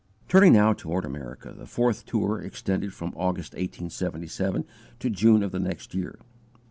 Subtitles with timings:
[0.27, 4.65] Turning now toward America, the fourth tour extended from August, 1877,
[4.97, 6.17] to June of the next year.